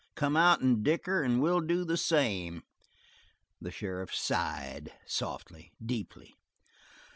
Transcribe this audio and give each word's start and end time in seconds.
Come 0.15 0.35
out 0.35 0.61
and 0.61 0.83
dicker 0.83 1.21
and 1.21 1.39
we'll 1.39 1.61
do 1.61 1.85
the 1.85 1.95
same!" 1.95 2.63
The 3.61 3.69
sheriff 3.69 4.11
sighed, 4.15 4.91
softly, 5.05 5.73
deeply. 5.79 6.33